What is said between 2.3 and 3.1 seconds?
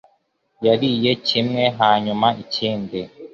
ikindi.